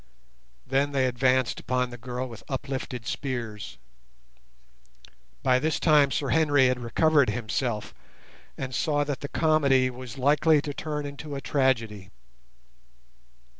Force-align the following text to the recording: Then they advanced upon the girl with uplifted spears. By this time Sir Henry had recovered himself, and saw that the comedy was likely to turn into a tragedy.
Then 0.65 0.93
they 0.93 1.05
advanced 1.05 1.59
upon 1.59 1.91
the 1.91 1.95
girl 1.99 2.27
with 2.27 2.41
uplifted 2.49 3.05
spears. 3.05 3.77
By 5.43 5.59
this 5.59 5.79
time 5.79 6.09
Sir 6.09 6.29
Henry 6.29 6.69
had 6.69 6.79
recovered 6.79 7.29
himself, 7.29 7.93
and 8.57 8.73
saw 8.73 9.03
that 9.03 9.19
the 9.19 9.29
comedy 9.29 9.91
was 9.91 10.17
likely 10.17 10.59
to 10.59 10.73
turn 10.73 11.05
into 11.05 11.35
a 11.35 11.39
tragedy. 11.39 12.09